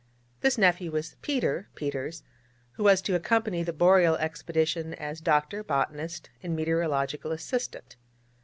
This 0.39 0.57
nephew 0.57 0.89
was 0.89 1.15
Peter 1.21 1.69
Peters, 1.75 2.23
who 2.71 2.83
was 2.83 3.03
to 3.03 3.13
accompany 3.13 3.61
the 3.61 3.71
Boreal 3.71 4.15
expedition 4.15 4.95
as 4.95 5.21
doctor, 5.21 5.63
botanist, 5.63 6.31
and 6.41 6.55
meteorological 6.55 7.31
assistant. 7.31 7.97